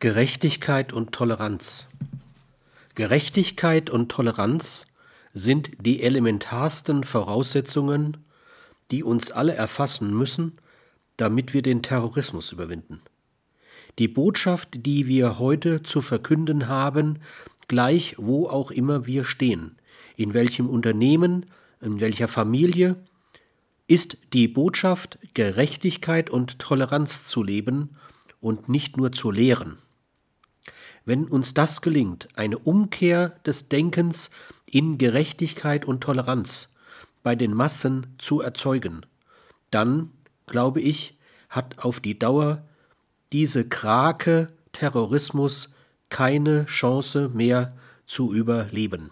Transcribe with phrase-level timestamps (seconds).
[0.00, 1.88] Gerechtigkeit und Toleranz.
[2.94, 4.86] Gerechtigkeit und Toleranz
[5.32, 8.18] sind die elementarsten Voraussetzungen,
[8.92, 10.52] die uns alle erfassen müssen,
[11.16, 13.00] damit wir den Terrorismus überwinden.
[13.98, 17.18] Die Botschaft, die wir heute zu verkünden haben,
[17.66, 19.78] gleich wo auch immer wir stehen,
[20.16, 21.46] in welchem Unternehmen,
[21.80, 22.94] in welcher Familie,
[23.88, 27.96] ist die Botschaft, Gerechtigkeit und Toleranz zu leben
[28.40, 29.78] und nicht nur zu lehren.
[31.08, 34.28] Wenn uns das gelingt, eine Umkehr des Denkens
[34.66, 36.74] in Gerechtigkeit und Toleranz
[37.22, 39.06] bei den Massen zu erzeugen,
[39.70, 40.10] dann,
[40.46, 41.16] glaube ich,
[41.48, 42.62] hat auf die Dauer
[43.32, 45.70] diese Krake Terrorismus
[46.10, 49.10] keine Chance mehr zu überleben.